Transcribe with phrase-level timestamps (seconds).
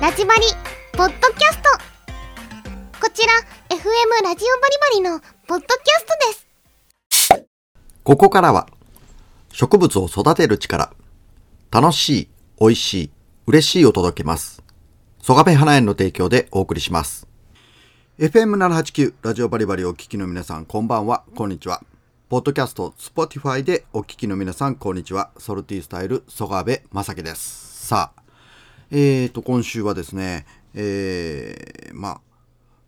[0.00, 0.42] ラジバリ
[0.92, 1.68] ポッドキャスト
[3.00, 3.32] こちら
[3.68, 7.46] FM ラジオバリバリのポッドキャストです
[8.04, 8.68] ここからは
[9.52, 10.92] 植物を育てる力
[11.70, 13.10] 楽しい、美味しい、
[13.46, 14.62] 嬉しいを届けます。
[15.20, 17.28] ソガペ花園の提供でお送りします。
[18.18, 21.82] FM789 ラジオバリバリをお聞きの皆さんこんばんは、こんにちは。
[22.30, 25.30] ポッドキャスト、スポティファイでお聞きの皆さんこんにちは。
[25.36, 27.86] ソルティスタイル、ソガベまさきです。
[27.86, 28.22] さあ、
[28.90, 32.20] えーと、今週はですね、えー、まあ、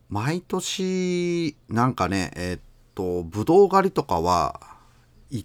[0.09, 2.61] 毎年、なんかね、えーっ
[2.95, 4.63] と、ぶどう狩りとかは、
[5.31, 5.45] 行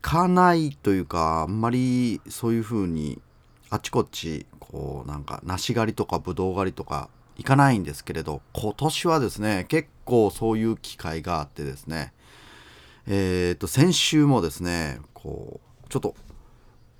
[0.00, 3.20] かないというか、あんまりそういう風に、
[3.68, 12.12] あちこち、こう、なんか、梨狩りとかぶどう狩りとか、行かないんですけれど、今年はですね、結構そういう機会があってですね、
[13.08, 16.14] えーっと、先週もですね、こう、ちょっと、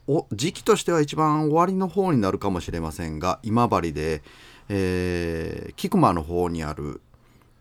[0.09, 4.23] お時期としては一番終わりの方になるかもしれませんが今治で、
[4.69, 7.01] えー、菊間の方にある、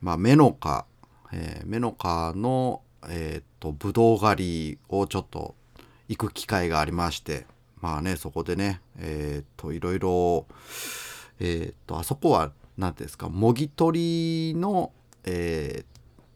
[0.02, 0.86] まあ、メノカ、
[1.34, 5.56] えーメノカの、えー、とブドウ狩りをちょっと
[6.08, 7.48] 行く機会がありまして
[7.82, 10.46] まあねそこでねえっ、といろいろ
[11.40, 14.92] えっ、とあそこは何ていうんですかもぎ取りの
[15.24, 15.86] えっ、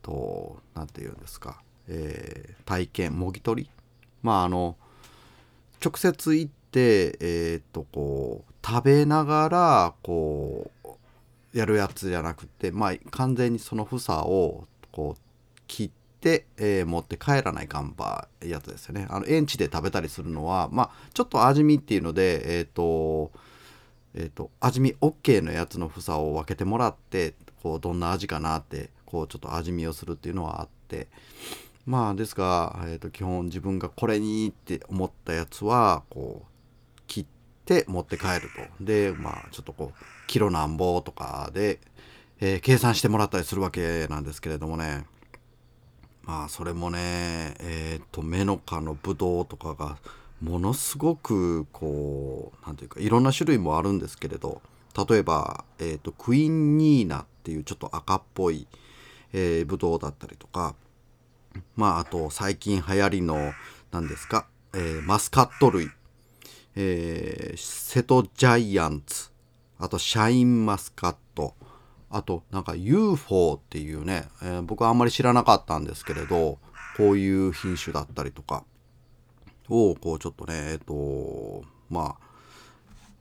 [0.01, 3.69] と何て言うんですか、えー体験もぎ取り？
[4.23, 4.75] まああの
[5.83, 15.21] 直接行ってえーっとこう食べながらこうやるやつじゃなくてまあ完全にその房をこう
[15.67, 19.07] 切って、えー持って帰らないかんばやつですよね。
[19.09, 23.31] あの園地で食べたりするのはまあちょっと味見っていうのでえーと
[24.13, 31.07] えー、と味見 OK のやつの房を分けてもらってこうどんな味かなってこうちょっと味見をするっていうのはあって。
[31.85, 37.25] まあですが、えー、と基本自分がこれにって思ったやつはこう切っ
[37.65, 38.49] て持って帰る
[38.79, 38.83] と。
[38.83, 41.79] でまあちょっとこうキロなんぼとかで、
[42.39, 45.05] えー計算してもらったりするわけなんですけれどもね。
[46.23, 49.97] まあそれもねえっ、とメノカのブドウとかが
[50.41, 54.61] ものすごくこうなんていうかいろんな種類もあるんですけれど
[55.07, 58.67] 例えば、えー、とクイーンニーナっていうちょっと赤っぽい、
[59.33, 60.75] えー、ブドウだったりとか
[61.75, 63.53] まああと最近流行りの
[63.91, 65.89] 何ですか、えーマスカット類、
[66.75, 69.29] えー瀬戸ジャイアンツ。
[69.79, 71.55] あとシャインマスカット。
[72.09, 76.59] あとなんか UFO っていうね、えー僕はあんまり知らなかったんですけれど
[76.97, 78.63] こういう品種だったりとか。
[79.69, 82.29] をこうちょっとねえっ、とまあ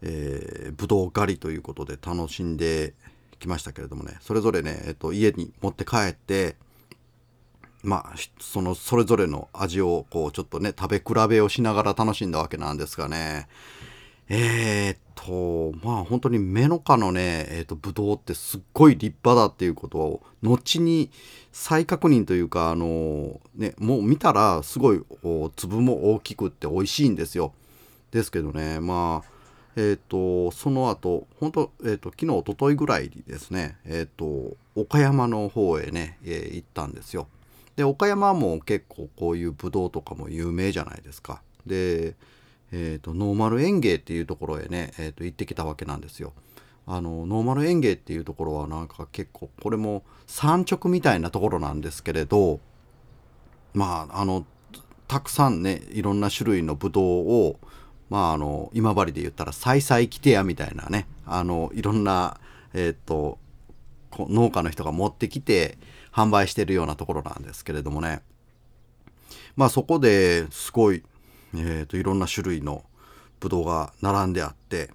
[0.01, 2.95] えー、ぶどう狩りということで楽しんで
[3.41, 4.17] きましたけれどもね。
[4.21, 6.57] それぞれね、えっと家に持って帰って
[7.83, 13.49] まあそのそれぞれの味をこうちょっとね食べ比べをしながら楽しんだわけなんですがね。
[14.31, 21.11] えー、っとまあ本当にメノカのねえーっとブドウってすっごい立派だっていうことを後に
[21.51, 27.53] 再確認というかあのねもう見たらすごいこう粒も大きくって美味しいんですよ。
[28.11, 29.39] ですけどねまあ
[29.77, 37.29] えっ、とその後本当えっ、と昨日一昨日ぐらいにですねえっ、と岡山の方へね、えー行ったんですよ。
[37.79, 42.17] で岡山も結構こういうブドウとかも有名じゃないですかで
[42.73, 46.35] えー、とノーマル園芸っていうところへね、えー、と行ってきたわけなんですよ。
[46.87, 52.61] あのノーマル園芸っていうところはなんか結構これも産直みたいなところなんですけれど
[53.75, 54.45] まああの
[55.07, 57.05] たくさんねいろんな種類のブドウ
[57.47, 57.61] を
[58.11, 62.41] まああの今治で言ったら「さいさいきてや」みたいなねあのいろんな
[62.75, 63.39] えっ、と
[64.19, 65.79] 農家の人が持ってきて
[66.19, 68.23] 販売してるようなところなんですけれどもね。
[69.57, 71.03] まあそこですごい
[71.55, 72.85] えー、といろんな種類の
[73.41, 74.91] ブドウが並んであって、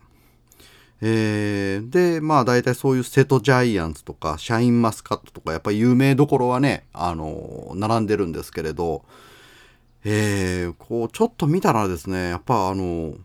[1.02, 9.04] えーでまあ大体そういう瀬戸ジャイアンツとかシャインマスカットとかやっぱり有名どころはねあの並んでるんですけれど、
[10.04, 13.16] えーこうちょっと見たらですねやっぱあの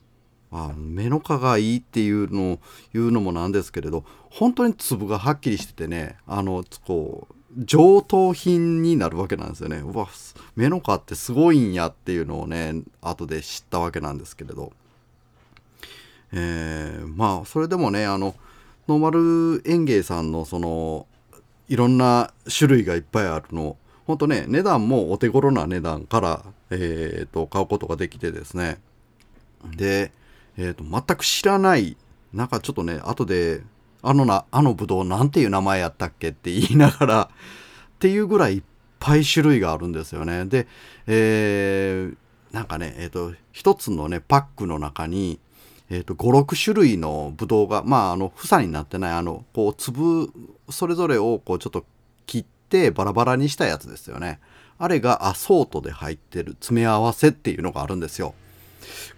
[0.51, 2.59] あメノカがいいっていうのを
[2.95, 9.79] 言うのもなんですけれど本当に粒がはっきりしててねあのこう上等品になるわけなんですよね。
[9.79, 10.09] うわ
[10.57, 14.73] メノカってすごいんやっていうのをね後で知ったわけなんですけれど。
[16.33, 18.35] えーまあそれでもねあの
[18.87, 21.07] ノーマル園芸さんのその
[21.69, 23.77] いろんな種類がいっぱいあるの。
[24.07, 28.79] ほんとね値段もお手頃な値段から、えー、と買うことができてですね。
[29.77, 30.13] で、
[30.57, 31.97] えー、と全く知らない
[32.33, 33.63] なんかちょっとね後で
[34.03, 38.63] あのなあのブドウなんていう名前やったっけって言いながら っていうぐらいいっ
[38.99, 40.45] ぱい種類があるんですよね。
[40.45, 40.67] で、
[41.07, 42.17] えー
[42.53, 45.39] なんかねえっ、と一つのねパックの中に
[45.91, 50.31] えーと、56種類のブドウがまああの房になってないあのこう粒
[50.69, 51.85] それぞれをこうちょっと
[52.27, 54.39] 切ってバラバラにしたやつですよね。
[54.79, 58.35] あれがアソートで入ってる詰め合わせっていうのがあるんですよ。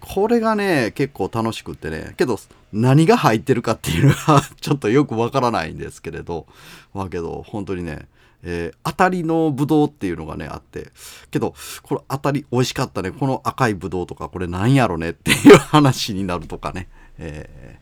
[0.00, 2.38] これがね結構楽しくってねけど
[2.72, 6.46] 何が入ってるかっていうのが ちょっとよくわからないんですけれど
[6.94, 8.08] まあけど本当にね
[8.42, 10.88] えー、当たりのブドウっていうのがねあって
[11.30, 13.10] けどこれ当たり美味しかったね。
[13.10, 16.88] この赤いブドウとかこれなんやろねっていう話になるとかね、
[17.18, 17.78] え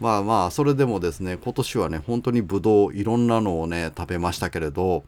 [0.00, 5.04] ー、まあまあそれでもですね今年はね本当にブドウいろんなのをね食べましたけれど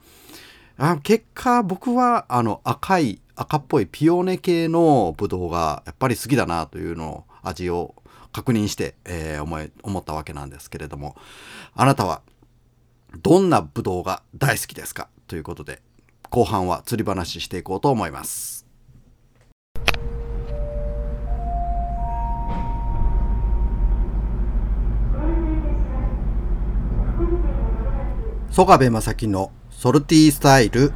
[0.78, 7.94] あ結果僕はあの赤い赤っぽいピオーネ系のブドウがやっぱり好きだなというのを味を
[8.32, 11.16] 確認して、えー、思い思ったわけなんですけれども
[11.74, 12.22] あなたは
[13.22, 15.80] どんなブドウが大好きですかということで
[16.30, 18.62] 後半は釣り話していこうと思います。
[28.50, 30.92] 曽我部正樹のソルティースタイル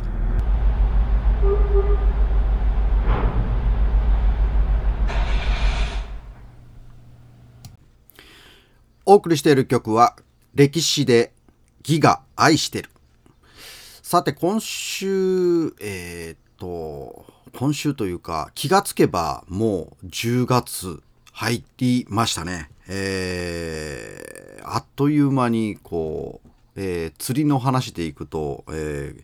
[9.08, 10.17] お送りしている曲は
[10.56, 11.32] 歴史で
[11.85, 12.91] ギガ愛してる。
[14.03, 17.25] さて、今週、えー、っと、
[17.56, 21.00] 今週というか、気がつけばもう10月
[21.32, 22.69] 入りましたね。
[22.88, 29.23] えー、あっという間に、こう、えー、釣りの話でいくと、えー、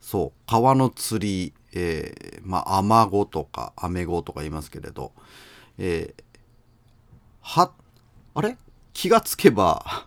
[0.00, 5.12] そう、川の釣り、えー、まあ、アマゴとか、アメゴとか言いますけれど、
[5.78, 6.22] えー、
[7.42, 7.70] は、
[8.34, 8.56] あれ？
[8.92, 10.06] 気がつけば、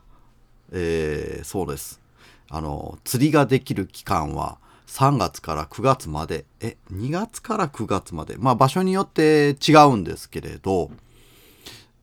[0.72, 2.02] えー、そうです。
[2.50, 10.92] あの、釣りができる期間は3月から9月まで、え、2月から9月まで、まあ場所によって違うんですけれど、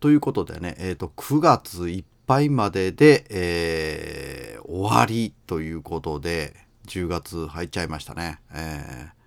[0.00, 6.54] ということでね、えっ、ー、と、9月いっぱいまでで、えー、終わりということで、
[6.86, 8.40] 10月入っちゃいましたね。
[8.52, 9.22] えー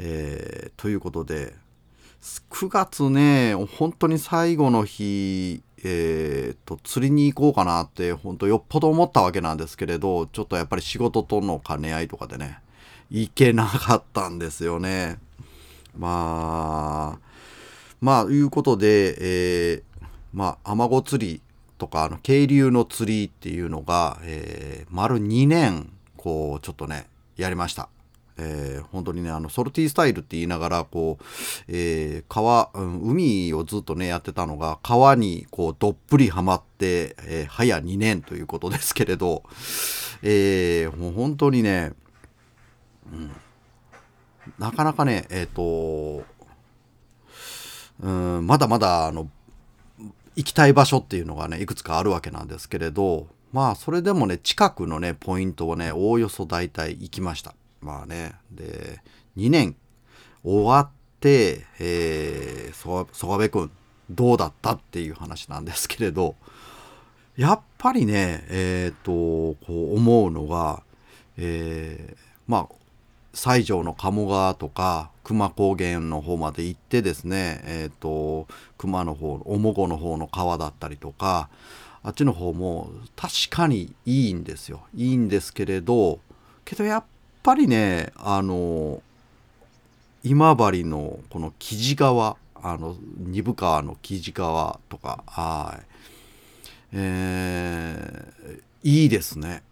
[0.00, 1.54] えー、ということで、
[2.50, 12.58] 9月ね、本当に最後の日、えー、と釣りに行こうかなって本当よっぽど思ったわけなんですけれどちょっとやっぱり仕事との兼ね合いとかでね
[13.10, 15.18] 行けなかったんですよね。
[15.96, 17.28] まあ
[18.00, 19.82] まあいうことで、えー、
[20.32, 21.40] まあアマゴ釣り
[21.78, 27.88] とかあの渓流の釣りっていうのが、えー、丸2年こうちょっとねやりました。
[28.38, 31.24] えー、本当にねあのソルティースタイルって言いながらこう、
[31.68, 39.42] えー、川、海をずっとねやってたのが川にこうどっぷりはまって、えー、早2年ということですけれど、
[40.22, 41.92] えー、もう本当にね、
[43.12, 43.30] うん、
[44.58, 46.22] なかなかねえっ、と
[48.00, 49.28] うんまだまだあの
[50.36, 57.54] 行きたい場所っていうのがねいくつかあるわけなんですけれどまあそれでもね近くのねポイントをねおおよそ大体行きました。
[57.80, 59.00] まあね、で、
[59.36, 59.76] 2年
[60.44, 60.90] 終わっ
[61.20, 63.70] て、えー、曽我部君、
[64.10, 66.36] どうだったっていう話なんですけれど、
[67.36, 70.82] やっぱりね、えっ、ー、と、こう思うのが、
[71.36, 72.74] えー、まあ、
[73.32, 81.48] 西条の鴨川とか熊高原の方まで行ってですね、えっ、ー、と、熊の方、面子の方の川だったりとか、
[82.02, 84.82] あっちの方も確かにいいんですよ。
[84.94, 86.20] いいんですけれど、
[86.64, 87.04] けどやっ
[87.48, 89.00] ぱりねあの
[90.22, 95.86] 今治のこの木地川あの二部川の木地川とかはい。
[96.92, 99.62] えー、いいですね。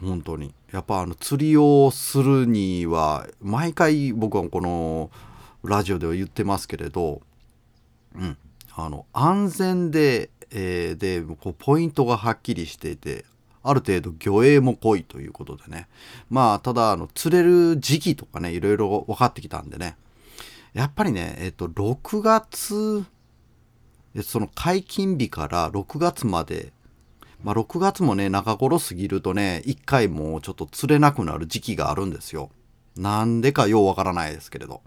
[0.00, 0.54] 本当に。
[0.70, 5.10] やっぱあの釣りをするには毎回僕はこの
[5.64, 7.20] ラジオでは言ってますけれど、
[8.14, 8.36] うん、
[8.76, 13.24] あの安全で、えー、でこうポイントがはっきりしていて
[13.64, 15.88] ある程度魚影も濃いということでね。
[16.30, 19.96] まあ、ただ、あの、釣れる時期とかね、いろいろ分かってきたんでね。
[20.74, 23.04] やっぱりね、えっと、6月、
[24.22, 26.72] その解禁日から6月まで、
[27.42, 32.50] まあ、6月もね、中頃過ぎるとね、1回もちょっと釣れなくなる時期があるんですよ。
[32.96, 34.82] なんでかようわからないですけれど。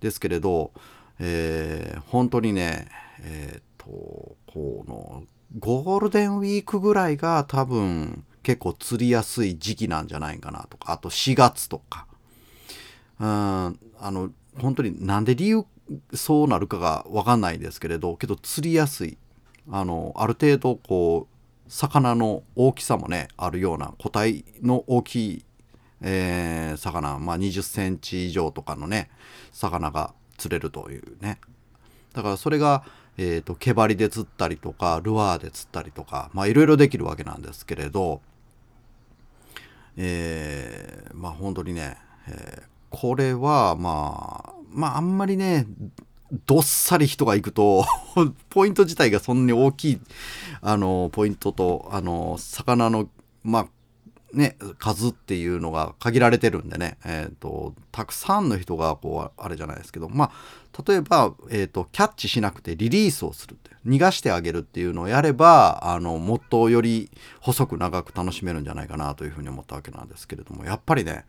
[0.00, 0.72] ですけれど、
[1.20, 2.88] えー、本当にね、
[3.20, 3.86] えっ、と、
[4.46, 5.24] この
[5.58, 12.06] ゴールデンウィークぐらいが多分結構釣りやすい時期なんじゃないかなとか、あと4月とか。
[13.20, 15.64] うん、あの、本当になんで理由
[16.14, 19.18] そうなるかがわかんないですけれど、けど釣りやすい。
[19.70, 25.44] あの、ある程度こう、魚の大きさもね、あるような個体の大きい、
[26.00, 29.10] えー、魚、まあ20センチ以上とかのね、
[29.52, 31.38] 魚が釣れるというね。
[32.12, 32.84] だからそれが、
[33.18, 38.20] えっ、と、毛針で釣ったりとか、ルアーで釣ったりとか、まあいろいろできるわけなんですけれど、
[39.96, 45.66] えー、まあ本当にね、えーこれはまあ、まああんまりね、
[46.46, 47.84] どっさり人が行くと、
[48.50, 50.00] ポイント自体がそんなに大きい、
[50.60, 53.08] あの、ポイントと、あの、魚の、
[53.42, 53.66] まあ、
[54.34, 60.30] ね、数っていうのが限られてるんでね、えっ、と、たくさんの人が、こう、あれじゃないですけど、まあ、
[60.86, 67.10] 例えば、えっ、と、キャッチしなくてリリースをするって、逃がしてあげるっていうのをやれば、あの、もっとより
[67.40, 71.24] 細く長く楽しめるんじゃないかなというふうに思ったわけなんですけれども、やっぱりね、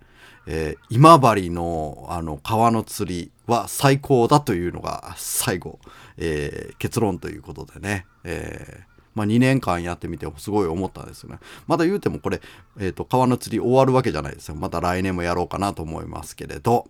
[0.46, 5.80] えー今治の、あの、川の釣りは最高だというのが最後、
[6.18, 11.40] えー結論ということでね、えーまあ、2年間やってみてすごい思ったんですよね。
[11.68, 12.42] まだ言うてもこれ、
[12.80, 14.56] えっ、と、川の釣り終わるわけじゃないですよ。
[14.56, 16.88] また来年もやろうかなと思いますけれど、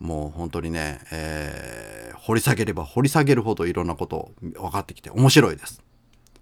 [0.00, 5.82] もう本当にね、えー掘り下げれば掘り下げるほどいろんなこと分かってきて面白いです。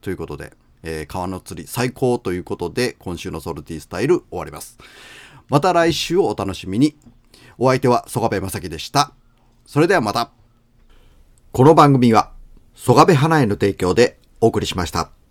[0.00, 0.52] ということで、
[0.84, 4.78] えー川の釣り最高ということで、今週のソルティスタイル終わります。
[5.48, 6.96] また来週をお楽しみに。
[7.58, 9.12] お相手は曽我部正樹でした。
[9.66, 10.30] それではまた。
[11.52, 12.32] この番組は、
[12.74, 15.21] 曽我部花への提供でお送りしました。